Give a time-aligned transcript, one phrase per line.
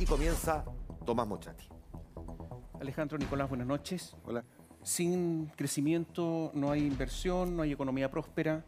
[0.00, 0.64] y comienza
[1.04, 1.68] Tomás Mochati.
[2.80, 4.16] Alejandro Nicolás, buenas noches.
[4.24, 4.42] Hola.
[4.82, 8.64] Sin crecimiento no hay inversión, no hay economía próspera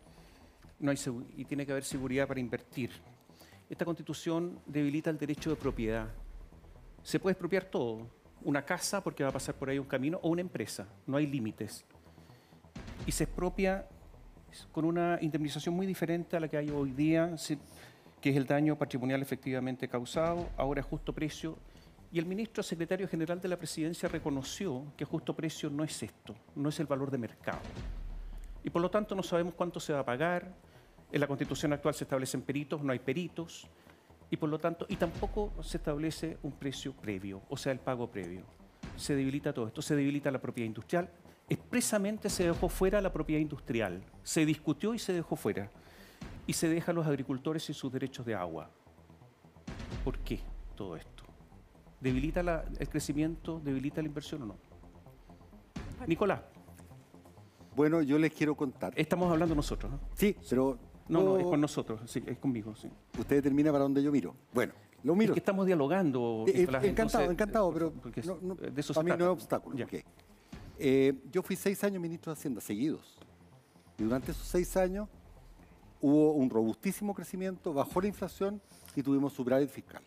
[0.83, 0.99] no hay
[1.37, 2.91] y tiene que haber seguridad para invertir.
[3.71, 6.09] Esta constitución debilita el derecho de propiedad.
[7.03, 8.11] Se puede expropiar todo,
[8.43, 11.27] una casa porque va a pasar por ahí un camino o una empresa, no hay
[11.27, 11.85] límites.
[13.07, 13.87] Y se expropia
[14.73, 17.39] con una indemnización muy diferente a la que hay hoy día,
[18.23, 21.59] que es el daño patrimonial efectivamente causado, ahora es justo precio.
[22.13, 26.37] Y el ministro secretario general de la presidencia reconoció que justo precio no es esto,
[26.55, 27.59] no es el valor de mercado.
[28.63, 30.55] Y por lo tanto no sabemos cuánto se va a pagar.
[31.11, 33.67] En la constitución actual se establecen peritos, no hay peritos.
[34.31, 38.09] Y por lo tanto, y tampoco se establece un precio previo, o sea, el pago
[38.09, 38.45] previo.
[38.97, 41.11] Se debilita todo esto, se debilita la propiedad industrial.
[41.49, 44.01] Expresamente se dejó fuera la propiedad industrial.
[44.23, 45.71] Se discutió y se dejó fuera
[46.47, 48.71] y se deja a los agricultores y sus derechos de agua.
[50.05, 50.41] ¿Por qué
[50.75, 51.25] todo esto?
[52.01, 54.57] ¿Debilita el crecimiento, debilita la inversión o no?
[56.07, 56.41] Nicolás.
[57.77, 58.93] Bueno, yo les quiero contar.
[58.97, 60.01] Estamos hablando nosotros, ¿no?
[60.15, 60.79] Sí, pero...
[61.09, 62.89] No, no, es con nosotros, sí, es conmigo, sí.
[63.19, 64.35] Usted determina para dónde yo miro.
[64.55, 65.33] Bueno, lo miro.
[65.33, 66.45] Es que estamos dialogando.
[66.47, 69.77] Eh, encantado, encantado, pero de eso para mí no es obstáculo.
[70.79, 73.19] Eh, yo fui seis años ministro de Hacienda, seguidos.
[73.99, 75.09] Y durante esos seis años
[76.03, 78.61] hubo un robustísimo crecimiento, bajó la inflación
[78.95, 80.03] y tuvimos superávit fiscal.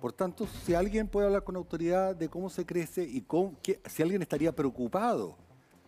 [0.00, 3.24] Por tanto, si alguien puede hablar con autoridad de cómo se crece y
[3.86, 5.36] si alguien estaría preocupado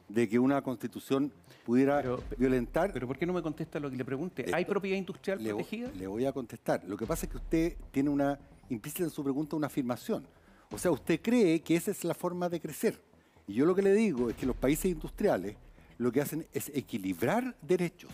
[0.09, 1.33] de que una constitución
[1.65, 2.03] pudiera
[2.37, 2.93] violentar...
[2.93, 4.47] Pero ¿por qué no me contesta lo que le pregunte?
[4.53, 5.93] ¿Hay propiedad industrial protegida?
[5.97, 6.83] Le voy a contestar.
[6.85, 8.37] Lo que pasa es que usted tiene una
[8.69, 10.27] implícita en su pregunta una afirmación.
[10.73, 13.01] O sea, usted cree que esa es la forma de crecer.
[13.47, 15.57] Y yo lo que le digo es que los países industriales
[15.99, 18.11] lo que hacen es equilibrar derechos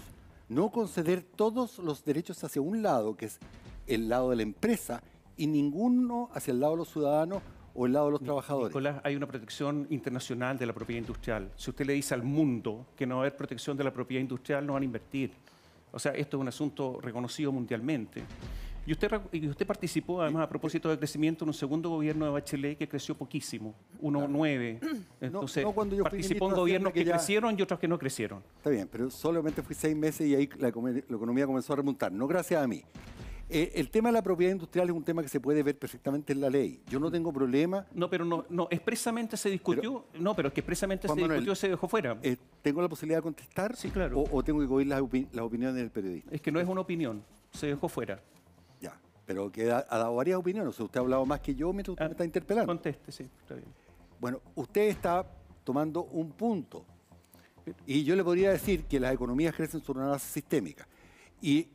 [0.48, 3.38] no conceder todos los derechos hacia un lado, que es
[3.86, 5.02] el lado de la empresa,
[5.36, 7.42] y ninguno hacia el lado de los ciudadanos
[7.74, 8.68] o el lado de los trabajadores.
[8.70, 11.52] Nicolás, hay una protección internacional de la propiedad industrial.
[11.56, 14.22] Si usted le dice al mundo que no va a haber protección de la propiedad
[14.22, 15.32] industrial, no van a invertir.
[15.92, 18.24] O sea, esto es un asunto reconocido mundialmente.
[18.86, 19.10] Y usted,
[19.48, 23.16] usted participó, además, a propósito de crecimiento, en un segundo gobierno de Bachelet que creció
[23.16, 24.78] poquísimo, 1,9.
[25.20, 25.74] Entonces, no,
[26.04, 28.44] participó en gobiernos que, crecieron y otros que no crecieron.
[28.56, 32.12] Está bien, pero solamente fui seis meses y ahí la, economía comenzó a remontar.
[32.12, 32.84] No gracias a mí.
[33.48, 36.32] Eh, el tema de la propiedad industrial es un tema que se puede ver perfectamente
[36.32, 36.80] en la ley.
[36.88, 37.86] Yo no tengo problema.
[37.92, 40.06] No, pero no, no expresamente se discutió.
[40.18, 42.18] no, pero es que expresamente se discutió se dejó fuera.
[42.22, 43.74] Eh, ¿Tengo la posibilidad de contestar?
[43.74, 44.24] Sí, claro.
[44.30, 46.34] O, tengo que oír las, las opiniones del periodista?
[46.34, 48.20] Es que no es una opinión, se dejó fuera
[49.26, 50.70] pero que ha, dado varias opiniones.
[50.70, 52.72] O sea, usted ha hablado más que yo mientras usted me está interpelando.
[52.72, 53.66] Conteste, sí, está bien.
[54.20, 55.26] Bueno, usted está
[55.64, 56.84] tomando un punto.
[57.84, 60.86] Y yo le podría decir que las economías crecen sobre una base sistémica.
[61.42, 61.68] Y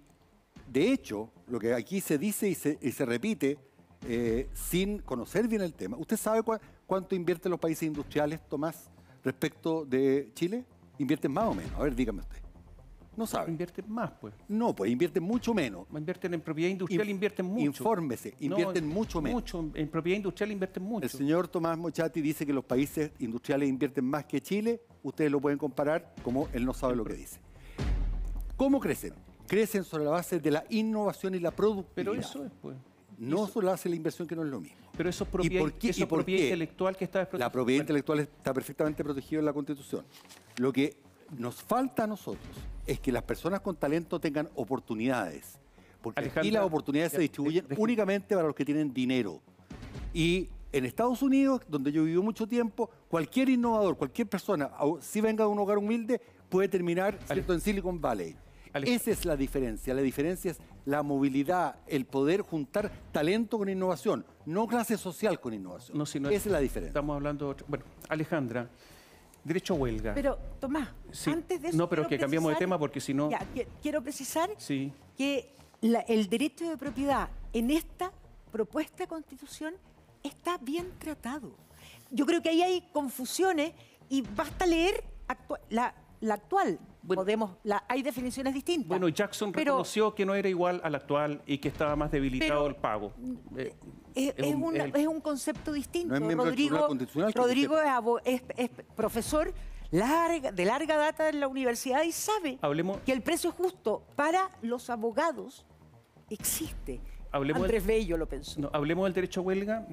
[0.72, 3.60] de hecho, lo que aquí se dice y se, repite
[4.08, 5.98] eh, sin conocer bien el tema.
[5.98, 6.42] ¿Usted sabe
[6.88, 8.90] cuánto invierten los países industriales, Tomás,
[9.24, 10.64] respecto de Chile?
[10.98, 11.74] ¿Invierten más o menos?
[11.74, 12.51] A ver, dígame usted.
[13.22, 13.52] No sabe.
[13.52, 14.34] Invierten más, pues.
[14.48, 15.86] No, pues invierten mucho menos.
[15.96, 17.66] Invierten en propiedad industrial, invierten mucho.
[17.66, 19.42] Infórmese, invierten mucho menos.
[19.42, 21.04] Mucho, en propiedad industrial invierten mucho.
[21.04, 24.82] El señor Tomás Mochati dice que los países industriales invierten más que Chile.
[25.04, 27.40] Ustedes lo pueden comparar como él no sabe lo que dice.
[28.58, 29.14] ¿Cómo crecen?
[29.46, 31.94] Crecen sobre la base de la innovación y la productividad.
[31.94, 32.76] Pero eso es, pues.
[33.20, 34.80] No solo hace la inversión que no es lo mismo.
[34.98, 37.46] Pero eso es propiedad, ¿Y propiedad intelectual que está desprotegida.
[37.46, 40.04] La propiedad intelectual está perfectamente protegida en la Constitución.
[40.58, 40.98] Lo que
[41.38, 45.60] nos falta a nosotros es que las personas con talento tengan oportunidades.
[46.02, 49.40] Porque aquí las oportunidades se distribuyen únicamente para los que tienen dinero.
[50.14, 55.44] Y en Estados Unidos, donde yo viví mucho tiempo, cualquier innovador, cualquier persona, si venga
[55.44, 58.36] de un hogar humilde, puede terminar en Silicon Valley.
[58.74, 59.94] Esa es la diferencia.
[59.94, 65.54] La diferencia es la movilidad, el poder juntar talento con innovación, no clase social con
[65.54, 65.98] innovación.
[65.98, 66.90] No, Esa es la diferencia.
[66.90, 67.56] Estamos hablando.
[67.68, 68.70] Bueno, Alejandra.
[69.44, 70.14] Derecho a huelga.
[70.14, 70.90] Pero, Tomás,
[71.26, 71.78] antes de eso.
[71.78, 73.30] No, pero que cambiamos de tema porque si no.
[73.82, 74.50] quiero precisar
[75.18, 78.12] que el derecho de propiedad en esta
[78.52, 79.74] propuesta de constitución
[80.24, 81.52] está bien tratado.
[82.12, 83.74] Yo creo que ahí hay confusiones
[84.10, 85.04] y basta leer
[85.70, 86.80] la, la actual.
[87.06, 87.58] Podemos,
[87.88, 88.88] hay definiciones distintas.
[88.88, 92.76] Bueno, Jackson reconoció que no era igual al actual y que estaba más debilitado el
[92.76, 93.12] pago.
[93.58, 93.76] Eh,
[94.14, 94.56] es,
[95.08, 96.14] un, concepto distinto.
[96.14, 96.88] Rodrigo,
[97.34, 97.78] Rodrigo
[98.24, 98.42] es,
[98.96, 99.52] profesor
[99.90, 102.60] larga, de larga data en la universidad y sabe
[103.04, 105.66] que el precio justo para los abogados
[106.30, 107.02] existe.
[107.32, 108.70] Hablemos Andrés Bello lo pensó.
[108.74, 109.88] hablemos del derecho a huelga.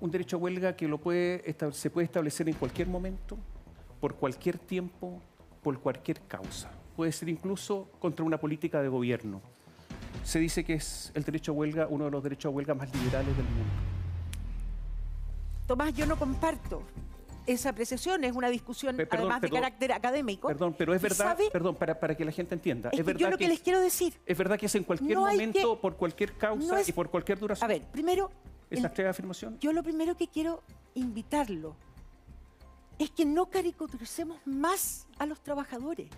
[0.00, 3.38] Un derecho a huelga que lo puede, se puede establecer en cualquier momento
[4.02, 5.22] por cualquier tiempo,
[5.62, 6.72] por cualquier causa.
[6.96, 9.40] Puede ser incluso contra una política de gobierno.
[10.24, 12.92] Se dice que es el derecho a huelga uno de los derechos a huelga más
[12.92, 13.72] liberales del mundo.
[15.68, 16.82] Tomás, yo no comparto
[17.46, 20.48] esa apreciación, es una discusión además de carácter académico.
[20.48, 22.90] Perdón, pero es verdad, perdón, para, para, que la gente entienda.
[22.92, 24.14] Es, verdad yo lo que, les quiero decir.
[24.26, 27.70] Es verdad que es en cualquier momento, por cualquier causa y por cualquier duración.
[27.70, 28.32] A ver, primero.
[28.68, 29.60] ¿Esa el, afirmación?
[29.60, 30.64] Yo lo primero que quiero
[30.94, 31.76] invitarlo
[33.02, 36.08] es que no caricaturicemos más a los trabajadores.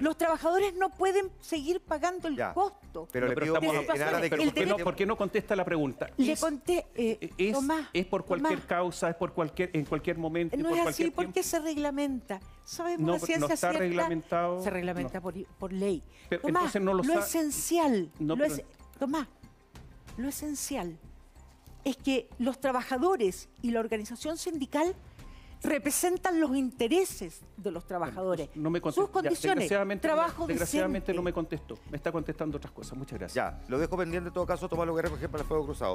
[0.00, 3.08] Los trabajadores no pueden seguir pagando el costo.
[3.10, 6.10] Pero, le pido ¿por, qué no, contesta la pregunta?
[6.18, 7.56] Le conté, eh, es,
[7.92, 10.56] es, por cualquier causa, es por cualquier, en cualquier momento.
[10.56, 12.38] No por es así, ¿por qué se reglamenta?
[12.64, 14.62] Sabemos no, la ciencia no está reglamentado.
[14.62, 16.02] Se reglamenta por, por, ley.
[16.28, 18.62] Pero, Tomás, no lo, lo esencial, lo es,
[18.98, 19.26] Tomás,
[20.16, 20.96] lo esencial
[21.84, 24.94] es que los trabajadores y la organización sindical
[25.62, 28.48] representan los intereses de los trabajadores.
[28.54, 31.78] no me Sus condiciones, desgraciadamente, trabajo Desgraciadamente no me contestó.
[31.90, 32.96] Me está contestando otras cosas.
[32.98, 33.34] Muchas gracias.
[33.34, 35.90] Ya, lo dejo pendiente en todo caso, tomar lo que recoger para el fuego cruzado.